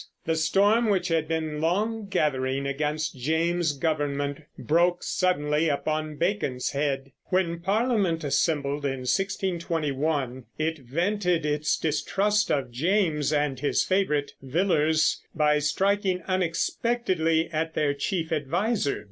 [0.25, 7.11] The storm which had been long gathering against James's government broke suddenly upon Bacon's head.
[7.25, 15.21] When Parliament assembled in 1621 it vented its distrust of James and his favorite Villiers
[15.35, 18.99] by striking unexpectedly at their chief adviser.